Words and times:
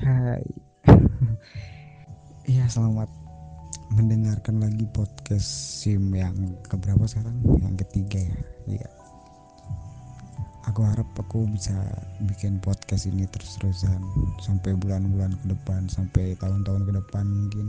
Hai. 0.00 0.40
Iya, 2.42 2.66
selamat 2.66 3.06
mendengarkan 3.94 4.58
lagi 4.58 4.82
podcast 4.90 5.46
SIM 5.78 6.10
yang 6.16 6.34
keberapa 6.66 7.04
sekarang? 7.06 7.38
Yang 7.60 7.86
ketiga 7.86 8.18
ya. 8.18 8.38
Iya. 8.66 8.88
Aku 10.66 10.82
harap 10.82 11.06
aku 11.14 11.44
bisa 11.46 11.76
bikin 12.24 12.56
podcast 12.64 13.04
ini 13.04 13.28
terus-terusan 13.30 14.00
sampai 14.42 14.74
bulan-bulan 14.80 15.36
ke 15.44 15.54
depan, 15.54 15.86
sampai 15.92 16.34
tahun-tahun 16.40 16.82
ke 16.88 16.92
depan 16.98 17.24
mungkin. 17.28 17.66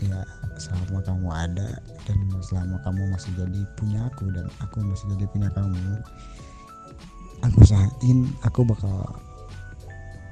Ya, 0.00 0.24
selama 0.56 1.04
kamu 1.04 1.28
ada 1.28 1.68
dan 2.08 2.18
selama 2.40 2.80
kamu 2.86 3.02
masih 3.12 3.34
jadi 3.34 3.60
punya 3.76 4.08
aku 4.08 4.30
dan 4.30 4.46
aku 4.62 4.78
masih 4.86 5.10
jadi 5.18 5.26
punya 5.34 5.50
kamu. 5.52 6.00
Aku 7.44 7.56
usahain 7.60 8.18
aku 8.46 8.62
bakal 8.64 9.04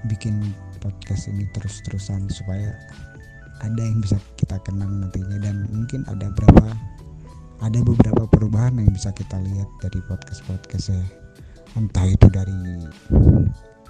bikin 0.06 0.54
podcast 0.78 1.30
ini 1.30 1.44
terus-terusan 1.52 2.30
supaya 2.30 2.74
ada 3.62 3.82
yang 3.82 3.98
bisa 3.98 4.18
kita 4.38 4.58
kenang 4.62 5.02
nantinya 5.02 5.38
dan 5.42 5.66
mungkin 5.74 6.06
ada 6.06 6.30
berapa 6.30 6.70
ada 7.58 7.78
beberapa 7.82 8.22
perubahan 8.30 8.78
yang 8.78 8.90
bisa 8.94 9.10
kita 9.10 9.34
lihat 9.42 9.66
dari 9.82 9.98
podcast 10.06 10.46
podcast 10.46 10.94
ya 10.94 11.02
entah 11.74 12.06
itu 12.06 12.26
dari 12.30 12.86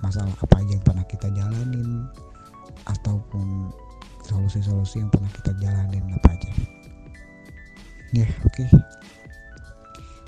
masalah 0.00 0.32
apa 0.40 0.64
aja 0.64 0.72
yang 0.72 0.84
pernah 0.84 1.04
kita 1.04 1.28
jalanin 1.36 2.08
ataupun 2.88 3.70
solusi-solusi 4.24 5.04
yang 5.04 5.10
pernah 5.12 5.28
kita 5.32 5.52
jalanin 5.60 6.04
apa 6.16 6.28
aja 6.32 6.50
ya 8.16 8.24
yeah, 8.24 8.30
oke 8.44 8.56
okay. 8.56 8.68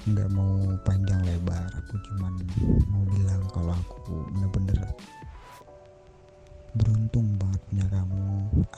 nggak 0.08 0.28
mau 0.32 0.76
panjang 0.84 1.20
lebar 1.24 1.64
aku 1.80 1.96
cuman 2.08 2.32
mau 2.92 3.04
bilang 3.08 3.40
kalau 3.52 3.72
aku 3.72 4.24
bener-bener 4.36 4.78
beruntung 7.10 7.42
banget 7.42 7.60
punya 7.66 7.86
kamu. 7.90 8.26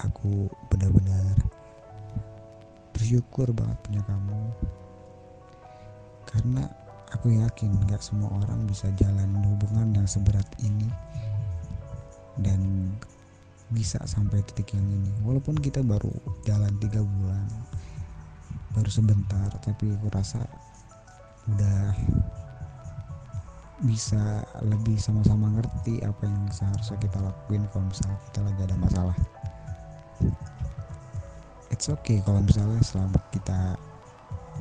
Aku 0.09 0.49
benar-benar 0.73 1.37
bersyukur 2.97 3.53
banget 3.53 3.77
punya 3.85 4.01
kamu. 4.09 4.41
Karena 6.25 6.65
aku 7.13 7.29
yakin 7.29 7.77
gak 7.93 8.01
semua 8.01 8.33
orang 8.33 8.65
bisa 8.65 8.89
jalan 8.97 9.37
hubungan 9.37 9.93
yang 9.93 10.09
seberat 10.09 10.49
ini 10.65 10.89
dan 12.41 12.89
bisa 13.69 14.01
sampai 14.09 14.41
titik 14.49 14.73
yang 14.73 14.89
ini. 14.89 15.13
Walaupun 15.29 15.61
kita 15.61 15.85
baru 15.85 16.17
jalan 16.49 16.73
tiga 16.81 17.05
bulan 17.05 17.45
baru 18.73 18.89
sebentar 18.89 19.53
tapi 19.61 19.93
aku 19.93 20.09
rasa 20.09 20.41
udah 21.53 21.93
bisa 23.83 24.47
lebih 24.63 24.95
sama-sama 24.95 25.51
ngerti 25.59 25.99
apa 26.07 26.23
yang 26.23 26.47
seharusnya 26.55 27.03
kita 27.03 27.19
lakuin 27.19 27.67
kalau 27.75 27.91
misalnya 27.91 28.19
kita 28.31 28.41
lagi 28.47 28.61
ada 28.63 28.77
masalah. 28.79 29.17
It's 31.75 31.91
okay 31.91 32.23
kalau 32.23 32.47
misalnya 32.47 32.79
selama 32.87 33.19
kita 33.35 33.75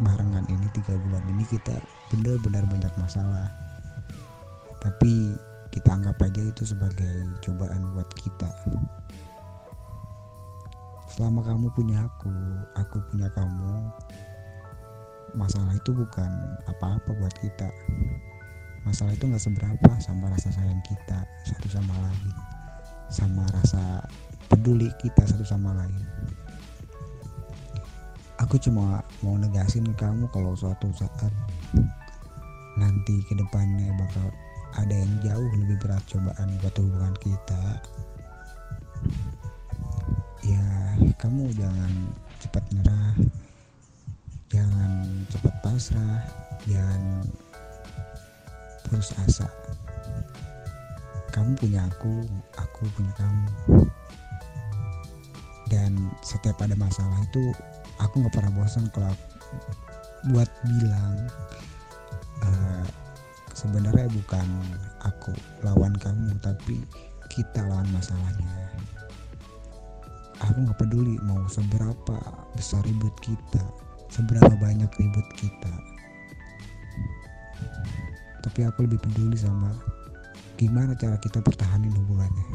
barengan 0.01 0.41
ini 0.49 0.65
tiga 0.73 0.97
bulan 0.97 1.21
ini 1.29 1.45
kita 1.45 1.77
benar-benar 2.09 2.65
banyak 2.65 2.93
masalah. 2.97 3.53
Tapi 4.81 5.37
kita 5.69 6.01
anggap 6.01 6.17
aja 6.17 6.41
itu 6.41 6.65
sebagai 6.65 7.29
cobaan 7.45 7.93
buat 7.93 8.09
kita. 8.17 8.49
Selama 11.13 11.45
kamu 11.45 11.69
punya 11.77 12.09
aku 12.09 12.33
aku 12.73 12.97
punya 13.13 13.29
kamu 13.37 13.85
masalah 15.37 15.77
itu 15.77 15.93
bukan 15.93 16.31
apa-apa 16.65 17.13
buat 17.21 17.35
kita 17.37 17.69
masalah 18.81 19.13
itu 19.13 19.29
nggak 19.29 19.43
seberapa 19.43 19.91
sama 20.01 20.31
rasa 20.33 20.49
sayang 20.49 20.81
kita 20.81 21.21
satu 21.45 21.67
sama 21.69 21.93
lain 22.01 22.31
sama 23.11 23.43
rasa 23.51 24.01
peduli 24.47 24.87
kita 24.99 25.27
satu 25.27 25.43
sama 25.43 25.75
lain. 25.75 26.03
Aku 28.39 28.57
cuma 28.57 29.03
mau 29.21 29.35
negasin 29.37 29.85
kamu 29.95 30.31
kalau 30.31 30.55
suatu 30.55 30.89
saat 30.95 31.29
nanti 32.79 33.19
ke 33.27 33.35
depannya 33.35 33.91
bakal 33.99 34.27
ada 34.79 34.95
yang 34.95 35.13
jauh 35.21 35.51
lebih 35.59 35.77
berat 35.83 36.01
cobaan 36.07 36.49
buat 36.63 36.75
hubungan 36.79 37.15
kita. 37.19 37.63
Ya 40.47 40.65
kamu 41.19 41.51
jangan 41.53 41.91
cepat 42.41 42.63
nyerah 42.73 43.13
jangan 44.51 44.91
cepat 45.31 45.55
pasrah 45.63 46.19
jangan 46.67 47.23
putus 48.85 49.13
asa. 49.25 49.47
Kamu 51.31 51.55
punya 51.57 51.87
aku 51.87 52.25
aku 52.59 52.83
punya 52.97 53.13
kamu. 53.15 53.49
Dan 55.71 56.11
setiap 56.19 56.59
ada 56.59 56.75
masalah 56.75 57.15
itu 57.23 57.55
aku 58.01 58.19
nggak 58.19 58.35
pernah 58.35 58.51
bosan 58.59 58.85
kalau 58.91 59.15
buat 60.29 60.49
bilang 60.67 61.15
uh, 62.43 62.85
sebenarnya 63.55 64.11
bukan 64.11 64.47
aku 65.01 65.31
lawan 65.63 65.95
kamu 65.95 66.35
tapi 66.43 66.83
kita 67.31 67.63
lawan 67.63 67.87
masalahnya. 67.95 68.67
Aku 70.43 70.57
nggak 70.57 70.79
peduli 70.81 71.15
mau 71.23 71.45
seberapa 71.47 72.17
besar 72.57 72.83
ribut 72.83 73.13
kita 73.23 73.63
seberapa 74.11 74.51
banyak 74.59 74.91
ribut 74.99 75.27
kita 75.39 75.71
tapi 78.41 78.65
aku 78.65 78.89
lebih 78.89 78.99
peduli 79.01 79.37
sama 79.37 79.69
gimana 80.61 80.93
cara 80.93 81.17
kita 81.17 81.41
pertahanin 81.41 81.89
hubungannya. 81.89 82.45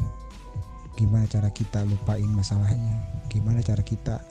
Gimana 0.95 1.27
cara 1.27 1.51
kita 1.51 1.83
lupain 1.83 2.25
masalahnya. 2.31 3.03
Gimana 3.27 3.59
cara 3.59 3.83
kita 3.83 4.23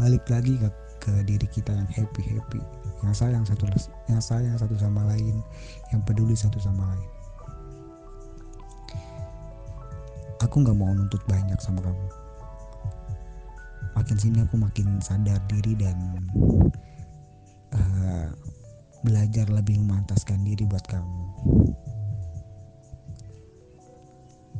balik 0.00 0.24
lagi 0.32 0.56
ke, 0.56 0.68
ke 1.04 1.12
diri 1.28 1.44
kita 1.44 1.76
yang 1.76 1.90
happy 1.92 2.24
happy. 2.24 2.60
Yang 3.04 3.14
sayang 3.20 3.44
satu 3.44 3.68
yang 4.08 4.22
sayang 4.24 4.56
satu 4.56 4.74
sama 4.80 5.04
lain 5.12 5.44
yang 5.92 6.00
peduli 6.08 6.32
satu 6.32 6.56
sama 6.56 6.88
lain. 6.88 7.10
Aku 10.40 10.64
nggak 10.64 10.74
mau 10.74 10.88
nuntut 10.88 11.20
banyak 11.28 11.60
sama 11.60 11.84
kamu. 11.84 12.06
Makin 13.92 14.16
sini 14.16 14.38
aku 14.40 14.56
makin 14.56 15.04
sadar 15.04 15.42
diri 15.52 15.76
dan 15.76 15.98
belajar 19.08 19.48
lebih 19.48 19.80
memantaskan 19.80 20.44
diri 20.44 20.68
buat 20.68 20.84
kamu. 20.84 21.24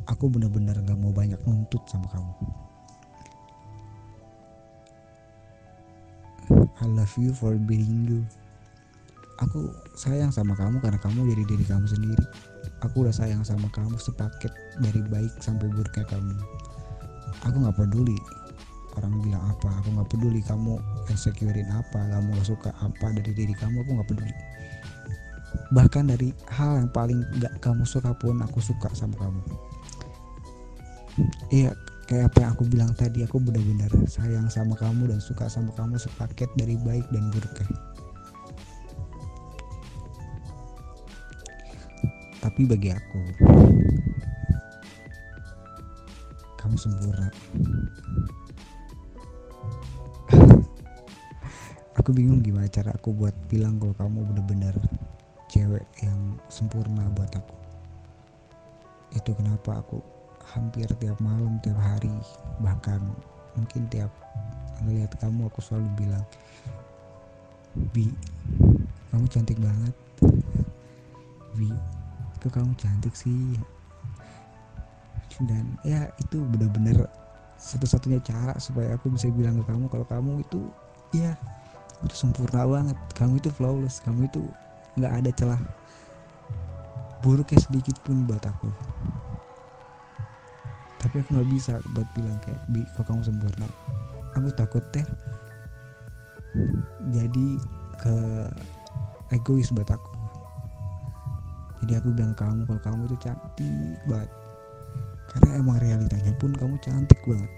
Aku 0.09 0.25
benar-benar 0.25 0.81
gak 0.81 0.97
mau 0.97 1.13
banyak 1.13 1.37
nuntut 1.45 1.85
sama 1.85 2.09
kamu. 2.09 2.33
I 6.81 6.85
love 6.89 7.13
you 7.21 7.29
for 7.29 7.53
being 7.61 8.09
you. 8.09 8.25
Aku 9.37 9.69
sayang 9.93 10.33
sama 10.33 10.57
kamu 10.57 10.81
karena 10.81 10.97
kamu 10.97 11.29
jadi 11.29 11.43
diri 11.45 11.65
kamu 11.69 11.85
sendiri. 11.85 12.25
Aku 12.81 13.05
udah 13.05 13.13
sayang 13.13 13.45
sama 13.45 13.69
kamu 13.69 14.01
sepaket 14.01 14.49
dari 14.81 15.05
baik 15.13 15.37
sampai 15.37 15.69
buruknya 15.69 16.09
kamu. 16.09 16.33
Aku 17.45 17.61
gak 17.61 17.77
peduli 17.77 18.17
orang 18.97 19.13
bilang 19.21 19.43
apa? 19.45 19.69
Aku 19.83 19.93
nggak 19.93 20.09
peduli 20.09 20.41
kamu 20.41 20.79
insecurein 21.11 21.69
apa 21.69 21.99
kamu 22.09 22.33
gak 22.39 22.47
suka 22.47 22.71
apa 22.81 23.07
dari 23.13 23.31
diri 23.35 23.53
kamu 23.53 23.85
aku 23.85 23.91
nggak 23.99 24.09
peduli. 24.09 24.33
Bahkan 25.73 26.03
dari 26.09 26.29
hal 26.49 26.85
yang 26.85 26.89
paling 26.89 27.19
gak 27.41 27.53
kamu 27.61 27.85
suka 27.85 28.13
pun 28.17 28.41
aku 28.41 28.57
suka 28.61 28.89
sama 28.97 29.17
kamu. 29.17 29.41
Iya 31.51 31.75
kayak 32.09 32.33
apa 32.33 32.37
yang 32.41 32.51
aku 32.57 32.63
bilang 32.65 32.91
tadi 32.97 33.21
aku 33.21 33.37
benar-benar 33.37 33.93
sayang 34.09 34.49
sama 34.49 34.73
kamu 34.73 35.13
dan 35.13 35.21
suka 35.21 35.45
sama 35.45 35.69
kamu 35.77 35.93
sepaket 36.01 36.49
dari 36.57 36.73
baik 36.81 37.05
dan 37.13 37.29
buruknya 37.29 37.69
tapi 42.41 42.65
bagi 42.65 42.89
aku 42.89 43.21
kamu 46.57 46.75
sempurna 46.81 47.29
aku 52.09 52.17
bingung 52.25 52.41
gimana 52.41 52.65
cara 52.65 52.89
aku 52.97 53.13
buat 53.13 53.37
bilang 53.53 53.77
kalau 53.77 53.93
kamu 53.93 54.33
bener-bener 54.33 54.73
cewek 55.45 55.85
yang 56.01 56.41
sempurna 56.49 57.05
buat 57.13 57.29
aku. 57.37 57.53
Itu 59.13 59.37
kenapa 59.37 59.77
aku 59.77 60.01
hampir 60.57 60.89
tiap 60.97 61.21
malam 61.21 61.61
tiap 61.61 61.77
hari 61.77 62.09
bahkan 62.65 62.97
mungkin 63.53 63.85
tiap 63.93 64.09
ngeliat 64.81 65.13
kamu 65.21 65.53
aku 65.53 65.61
selalu 65.61 65.85
bilang 66.01 66.25
Bi 67.93 68.09
kamu 69.13 69.29
cantik 69.29 69.61
banget. 69.61 69.93
Bi 71.61 71.69
kok 72.41 72.57
kamu 72.57 72.73
cantik 72.73 73.13
sih? 73.13 73.53
Dan 75.45 75.77
ya 75.85 76.09
itu 76.17 76.41
bener-bener 76.41 77.05
satu-satunya 77.61 78.17
cara 78.25 78.57
supaya 78.57 78.97
aku 78.97 79.13
bisa 79.13 79.29
bilang 79.29 79.61
ke 79.61 79.63
kamu 79.69 79.85
kalau 79.93 80.09
kamu 80.09 80.41
itu 80.41 80.73
ya 81.13 81.37
itu 82.05 82.15
sempurna 82.15 82.63
banget. 82.63 82.97
Kamu 83.15 83.39
itu 83.39 83.49
flawless. 83.51 83.99
Kamu 84.03 84.27
itu 84.27 84.43
nggak 84.99 85.13
ada 85.23 85.31
celah 85.35 85.61
buruknya 87.19 87.59
sedikit 87.59 87.95
pun 88.03 88.23
buat 88.23 88.43
aku. 88.43 88.69
Tapi 90.99 91.15
aku 91.23 91.29
nggak 91.35 91.49
bisa 91.51 91.79
buat 91.95 92.07
bilang 92.15 92.39
kayak 92.43 92.59
bi 92.71 92.83
kok 92.95 93.07
kamu 93.07 93.23
sempurna? 93.23 93.67
Aku 94.35 94.51
takut 94.55 94.83
teh 94.91 95.03
jadi 97.11 97.47
ke 97.99 98.15
egois 99.35 99.71
buat 99.71 99.87
aku. 99.87 100.11
Jadi 101.83 101.93
aku 101.95 102.11
bilang 102.11 102.35
kamu 102.35 102.67
kalau 102.67 102.81
kamu 102.83 103.01
itu 103.07 103.17
cantik 103.23 103.99
banget 104.07 104.31
karena 105.29 105.61
emang 105.61 105.77
realitanya 105.77 106.33
pun 106.41 106.51
kamu 106.57 106.75
cantik 106.81 107.21
banget 107.29 107.51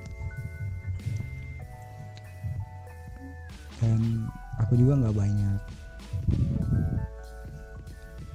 dan 3.81 4.30
aku 4.62 4.78
juga 4.78 4.94
nggak 5.01 5.18
banyak 5.18 5.60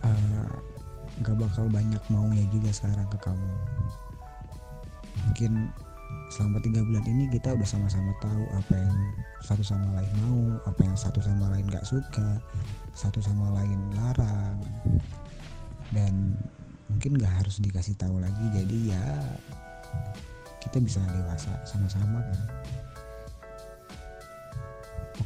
eh, 0.02 0.50
nggak 1.22 1.37
uh, 1.38 1.40
bakal 1.46 1.64
banyak 1.70 2.02
maunya 2.10 2.44
juga 2.50 2.75
sekarang 2.75 3.06
ke 3.06 3.19
kamu. 3.22 3.52
Mungkin 5.31 5.52
selama 6.34 6.58
tiga 6.58 6.82
bulan 6.82 7.06
ini 7.06 7.31
kita 7.31 7.54
udah 7.54 7.69
sama-sama 7.69 8.10
tahu 8.19 8.43
apa 8.58 8.75
yang 8.75 8.98
satu 9.46 9.62
sama 9.62 9.87
lain 9.94 10.12
mau 10.26 10.58
apa 10.66 10.81
yang 10.82 10.98
satu 10.98 11.22
sama 11.22 11.46
lain 11.54 11.70
gak 11.70 11.87
suka 11.87 12.42
satu 12.99 13.22
sama 13.22 13.54
lain 13.62 13.78
larang. 13.94 14.58
Dan 15.94 16.34
mungkin 16.90 17.19
gak 17.19 17.32
harus 17.42 17.62
dikasih 17.62 17.94
tahu 17.94 18.19
lagi 18.19 18.44
jadi 18.54 18.78
ya 18.99 19.06
kita 20.66 20.82
bisa 20.82 20.99
dewasa 21.14 21.54
sama-sama 21.62 22.19
kan 22.26 22.40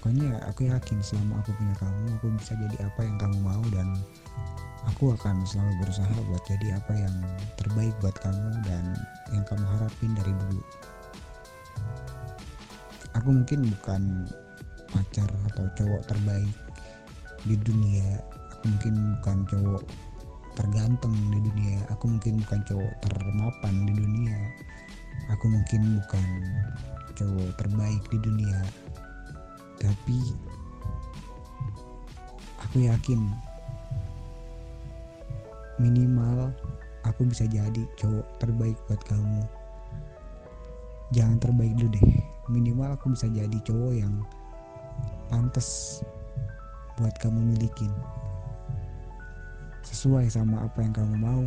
pokoknya 0.01 0.33
aku 0.49 0.65
yakin 0.65 0.97
selama 1.05 1.45
aku 1.45 1.53
punya 1.61 1.77
kamu 1.77 2.09
aku 2.17 2.33
bisa 2.41 2.57
jadi 2.57 2.89
apa 2.89 3.05
yang 3.05 3.21
kamu 3.21 3.37
mau 3.45 3.61
dan 3.69 4.01
aku 4.89 5.13
akan 5.13 5.45
selalu 5.45 5.77
berusaha 5.85 6.09
buat 6.25 6.41
jadi 6.49 6.81
apa 6.81 6.93
yang 6.97 7.15
terbaik 7.61 7.93
buat 8.01 8.17
kamu 8.17 8.65
dan 8.65 8.97
yang 9.37 9.45
kamu 9.45 9.61
harapin 9.77 10.17
dari 10.17 10.33
dulu. 10.33 10.65
Aku 13.13 13.29
mungkin 13.29 13.61
bukan 13.69 14.25
pacar 14.89 15.29
atau 15.53 15.69
cowok 15.77 16.03
terbaik 16.09 16.57
di 17.45 17.61
dunia. 17.61 18.25
Aku 18.57 18.73
mungkin 18.73 18.95
bukan 19.21 19.37
cowok 19.53 19.85
terganteng 20.57 21.13
di 21.29 21.39
dunia. 21.45 21.77
Aku 21.93 22.09
mungkin 22.09 22.41
bukan 22.41 22.61
cowok 22.65 22.93
termapan 23.05 23.75
di 23.85 23.93
dunia. 24.01 24.39
Aku 25.37 25.45
mungkin 25.45 26.01
bukan 26.01 26.25
cowok 27.21 27.53
terbaik 27.61 28.01
di 28.09 28.19
dunia 28.25 28.65
tapi 29.81 30.21
aku 32.61 32.85
yakin 32.85 33.19
minimal 35.81 36.53
aku 37.09 37.25
bisa 37.25 37.49
jadi 37.49 37.83
cowok 37.97 38.27
terbaik 38.37 38.77
buat 38.87 39.01
kamu. 39.09 39.43
Jangan 41.11 41.41
terbaik 41.41 41.75
dulu 41.81 41.91
deh. 41.97 42.09
Minimal 42.53 42.95
aku 42.95 43.17
bisa 43.17 43.27
jadi 43.33 43.59
cowok 43.65 43.93
yang 43.97 44.15
pantas 45.33 46.01
buat 47.01 47.17
kamu 47.19 47.57
milikin. 47.57 47.91
Sesuai 49.83 50.29
sama 50.29 50.69
apa 50.69 50.85
yang 50.85 50.95
kamu 50.95 51.17
mau 51.17 51.45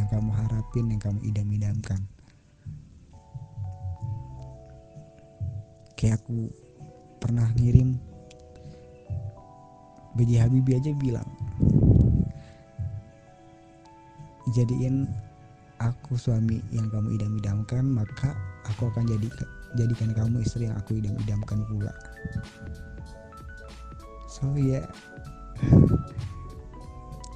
yang 0.00 0.08
kamu 0.08 0.30
harapin 0.32 0.90
yang 0.90 1.00
kamu 1.00 1.20
idam-idamkan. 1.22 2.00
Kayak 5.96 6.20
aku 6.24 6.52
pernah 7.18 7.48
ngirim 7.56 7.96
BJ 10.16 10.40
Habibie 10.44 10.80
aja 10.80 10.92
bilang 10.96 11.28
jadiin 14.54 15.04
aku 15.82 16.16
suami 16.16 16.62
yang 16.72 16.88
kamu 16.88 17.20
idam-idamkan 17.20 17.84
maka 17.84 18.32
aku 18.64 18.88
akan 18.88 19.04
jadi 19.04 19.28
jadikan 19.76 20.10
kamu 20.16 20.40
istri 20.40 20.70
yang 20.70 20.76
aku 20.78 20.96
idam-idamkan 20.96 21.60
pula. 21.68 21.92
So 24.30 24.48
ya. 24.56 24.80
Yeah. 24.80 24.86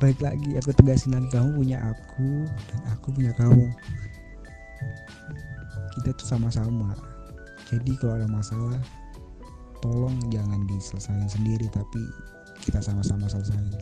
baik 0.00 0.16
lagi 0.24 0.56
aku 0.56 0.72
tegasin 0.72 1.12
lagi 1.12 1.28
kamu 1.28 1.60
punya 1.60 1.76
aku 1.84 2.48
dan 2.72 2.80
aku 2.88 3.12
punya 3.12 3.32
kamu. 3.36 3.68
Kita 6.00 6.16
tuh 6.16 6.24
sama-sama. 6.26 6.96
Jadi 7.68 7.92
kalau 8.00 8.16
ada 8.16 8.26
masalah 8.26 8.80
tolong 9.80 10.16
jangan 10.28 10.64
diselesaikan 10.68 11.28
sendiri 11.28 11.66
tapi 11.72 12.00
kita 12.64 12.80
sama-sama 12.84 13.28
selesai 13.28 13.80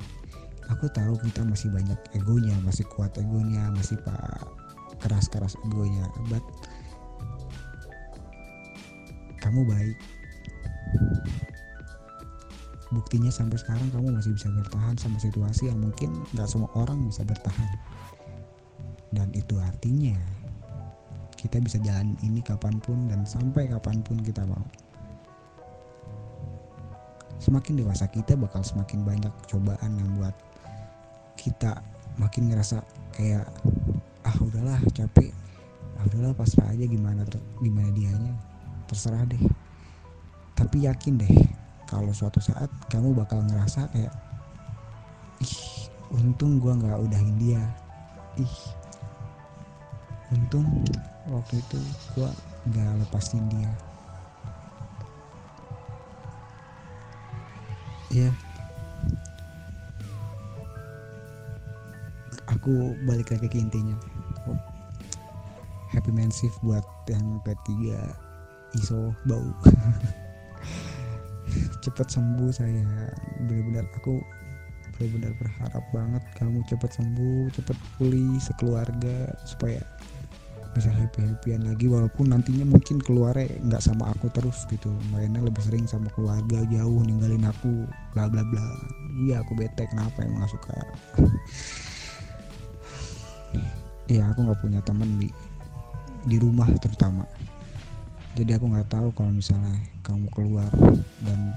aku 0.70 0.86
tahu 0.94 1.18
kita 1.26 1.42
masih 1.42 1.70
banyak 1.74 1.98
egonya 2.14 2.54
masih 2.62 2.86
kuat 2.90 3.10
egonya 3.18 3.70
masih 3.74 3.98
pak 4.06 4.46
keras-keras 4.98 5.54
egonya 5.66 6.06
but 6.30 6.42
kamu 9.48 9.64
baik. 9.64 9.96
Buktinya 12.92 13.32
sampai 13.32 13.56
sekarang 13.56 13.88
kamu 13.92 14.12
masih 14.16 14.36
bisa 14.36 14.52
bertahan 14.52 14.96
sama 15.00 15.16
situasi 15.20 15.72
yang 15.72 15.80
mungkin 15.80 16.12
nggak 16.36 16.48
semua 16.48 16.68
orang 16.76 17.00
bisa 17.08 17.24
bertahan. 17.24 17.70
Dan 19.12 19.32
itu 19.32 19.56
artinya 19.56 20.16
kita 21.40 21.64
bisa 21.64 21.80
jalan 21.80 22.12
ini 22.20 22.44
kapan 22.44 22.76
pun 22.76 23.08
dan 23.08 23.24
sampai 23.24 23.72
kapan 23.72 24.04
pun 24.04 24.20
kita 24.20 24.44
mau 24.44 24.60
semakin 27.38 27.82
dewasa 27.82 28.10
kita 28.10 28.34
bakal 28.34 28.62
semakin 28.66 29.06
banyak 29.06 29.32
cobaan 29.46 29.94
yang 29.94 30.10
buat 30.18 30.34
kita 31.38 31.78
makin 32.18 32.50
ngerasa 32.50 32.82
kayak 33.14 33.46
ah 34.26 34.36
udahlah 34.42 34.78
capek. 34.90 35.30
Ah 35.98 36.04
udahlah 36.10 36.34
pasrah 36.34 36.74
aja 36.74 36.84
gimana 36.84 37.22
gimana 37.62 37.90
dianya. 37.94 38.34
Terserah 38.90 39.22
deh. 39.26 39.40
Tapi 40.58 40.86
yakin 40.90 41.22
deh 41.22 41.34
kalau 41.86 42.10
suatu 42.10 42.42
saat 42.42 42.68
kamu 42.90 43.14
bakal 43.14 43.40
ngerasa 43.46 43.86
kayak 43.94 44.14
ih 45.38 45.88
untung 46.10 46.58
gua 46.58 46.74
nggak 46.74 46.98
udahin 46.98 47.38
dia. 47.38 47.62
Ih 48.34 48.56
untung 50.34 50.66
waktu 51.30 51.62
itu 51.62 51.78
gua 52.18 52.34
nggak 52.68 53.06
lepasin 53.06 53.46
dia 53.48 53.87
ya 58.12 58.28
yeah. 58.28 58.34
aku 62.68 62.92
balik 63.08 63.32
lagi 63.32 63.48
ke 63.48 63.58
intinya. 63.60 63.96
Happy 65.88 66.12
mensif 66.12 66.52
buat 66.60 66.84
yang 67.08 67.40
ketiga 67.44 68.12
iso 68.76 69.16
bau. 69.24 69.48
Cepat 71.84 72.12
sembuh 72.12 72.52
saya. 72.52 72.84
Benar-benar 73.48 73.88
aku 73.96 74.20
benar-benar 74.98 75.32
berharap 75.38 75.84
banget 75.94 76.24
kamu 76.34 76.58
cepat 76.66 76.90
sembuh 76.90 77.54
cepat 77.54 77.78
pulih 77.96 78.34
sekeluarga 78.42 79.30
supaya 79.46 79.78
bisa 80.78 80.94
happy 80.94 81.26
happyan 81.26 81.66
lagi 81.66 81.90
walaupun 81.90 82.30
nantinya 82.30 82.62
mungkin 82.62 83.02
keluarnya 83.02 83.50
nggak 83.66 83.82
sama 83.82 84.14
aku 84.14 84.30
terus 84.30 84.62
gitu. 84.70 84.94
Mainnya 85.10 85.42
lebih 85.42 85.58
sering 85.66 85.90
sama 85.90 86.06
keluarga 86.14 86.62
jauh 86.70 87.02
ninggalin 87.02 87.42
aku 87.42 87.82
bla 88.14 88.30
bla 88.30 88.46
bla. 88.46 88.62
Iya 89.26 89.42
aku 89.42 89.58
bete 89.58 89.90
kenapa 89.90 90.22
emang 90.22 90.46
gak 90.46 90.54
suka? 90.54 90.74
Iya 94.08 94.24
aku 94.32 94.40
nggak 94.40 94.60
punya 94.64 94.80
temen 94.80 95.20
di 95.20 95.28
di 96.24 96.40
rumah 96.40 96.64
terutama. 96.80 97.28
Jadi 98.40 98.56
aku 98.56 98.72
nggak 98.72 98.88
tahu 98.88 99.12
kalau 99.12 99.28
misalnya 99.36 99.76
kamu 100.00 100.32
keluar 100.32 100.72
dan 101.28 101.52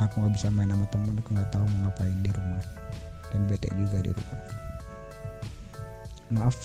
aku 0.00 0.24
nggak 0.24 0.32
bisa 0.32 0.48
main 0.48 0.72
sama 0.72 0.88
temen 0.88 1.12
aku 1.20 1.28
nggak 1.36 1.52
tahu 1.52 1.60
mau 1.76 1.92
ngapain 1.92 2.16
di 2.24 2.32
rumah. 2.32 2.64
Dan 3.28 3.44
bete 3.44 3.68
juga 3.76 4.00
di 4.00 4.16
rumah. 4.16 4.40
Maaf 6.32 6.56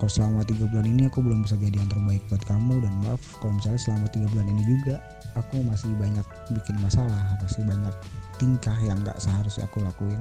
kalau 0.00 0.08
selama 0.08 0.40
tiga 0.48 0.64
bulan 0.64 0.88
ini 0.88 1.12
aku 1.12 1.20
belum 1.20 1.44
bisa 1.44 1.60
jadi 1.60 1.76
yang 1.76 1.92
terbaik 1.92 2.24
buat 2.32 2.40
kamu 2.48 2.80
dan 2.80 2.92
maaf 3.04 3.20
kalau 3.36 3.52
misalnya 3.52 3.80
selama 3.84 4.08
tiga 4.08 4.26
bulan 4.32 4.48
ini 4.48 4.62
juga 4.64 4.96
aku 5.36 5.60
masih 5.60 5.92
banyak 6.00 6.24
bikin 6.56 6.76
masalah 6.80 7.36
masih 7.44 7.60
banyak 7.68 7.92
tingkah 8.40 8.72
yang 8.80 8.96
nggak 9.04 9.20
seharusnya 9.20 9.68
aku 9.68 9.84
lakuin. 9.84 10.16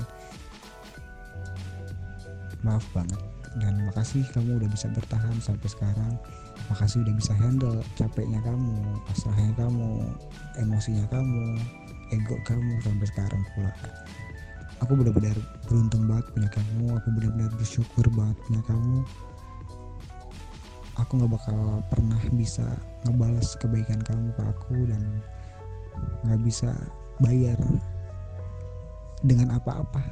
Maaf 2.67 2.83
banget 2.91 3.15
dan 3.63 3.79
makasih 3.87 4.27
kamu 4.35 4.59
udah 4.59 4.69
bisa 4.69 4.91
bertahan 4.91 5.39
sampai 5.39 5.71
sekarang. 5.71 6.13
Makasih 6.67 7.07
udah 7.07 7.15
bisa 7.15 7.31
handle 7.39 7.79
capeknya 7.95 8.43
kamu 8.43 8.75
pasrahnya 9.07 9.55
kamu 9.55 10.03
emosinya 10.59 11.07
kamu 11.07 11.55
ego 12.11 12.35
kamu 12.43 12.75
sampai 12.83 13.07
sekarang 13.07 13.41
pula. 13.55 13.71
Aku 14.83 14.91
benar-benar 14.99 15.39
beruntung 15.71 16.03
banget 16.03 16.27
punya 16.35 16.49
kamu 16.51 16.99
aku 16.99 17.07
benar-benar 17.15 17.51
bersyukur 17.55 18.05
banget 18.11 18.35
punya 18.43 18.61
kamu 18.67 19.07
aku 21.09 21.25
nggak 21.25 21.41
bakal 21.41 21.81
pernah 21.89 22.21
bisa 22.37 22.61
ngebalas 23.01 23.57
kebaikan 23.57 23.97
kamu 24.05 24.29
ke 24.37 24.45
aku 24.45 24.77
dan 24.85 25.01
nggak 26.21 26.37
bisa 26.45 26.69
bayar 27.17 27.57
dengan 29.25 29.57
apa-apa. 29.57 30.05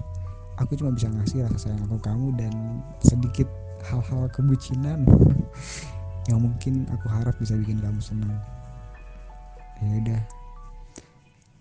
Aku 0.58 0.74
cuma 0.74 0.90
bisa 0.90 1.06
ngasih 1.14 1.46
rasa 1.46 1.70
sayang 1.70 1.86
aku 1.86 2.02
kamu 2.02 2.34
dan 2.42 2.82
sedikit 2.98 3.46
hal-hal 3.86 4.26
kebucinan 4.34 5.06
yang 6.34 6.42
mungkin 6.42 6.90
aku 6.90 7.06
harap 7.14 7.38
bisa 7.38 7.54
bikin 7.62 7.78
kamu 7.78 8.02
senang. 8.02 8.34
Ya 9.78 10.02
udah. 10.02 10.22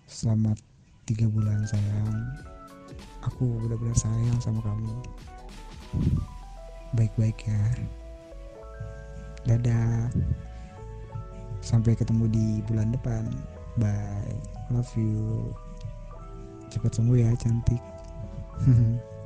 Selamat 0.09 0.57
tiga 1.05 1.29
bulan 1.29 1.61
sayang. 1.69 2.09
Aku 3.21 3.45
benar-benar 3.61 3.93
sayang 3.93 4.41
sama 4.41 4.65
kamu. 4.65 4.97
Baik-baik 6.97 7.37
ya 7.45 7.61
dadah. 9.47 10.11
Sampai 11.63 11.95
ketemu 11.95 12.27
di 12.29 12.47
bulan 12.67 12.91
depan. 12.93 13.25
Bye. 13.79 14.37
Love 14.69 14.91
you. 14.99 15.51
Cepat 16.67 16.99
sembuh 16.99 17.15
ya 17.15 17.31
cantik 17.39 17.79